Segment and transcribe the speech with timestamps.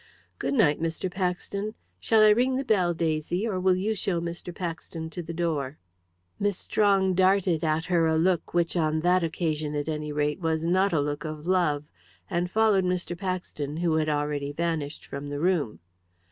[0.39, 1.11] "Good night, Mr.
[1.11, 1.75] Paxton.
[1.99, 4.51] Shall I ring the bell, Daisy, or will you show Mr.
[4.51, 5.77] Paxton to the door?"
[6.39, 10.65] Miss Strong darted at her a look which, on that occasion at any rate, was
[10.65, 11.83] not a look of love,
[12.31, 13.15] and followed Mr.
[13.15, 15.77] Paxton, who already had vanished from the room.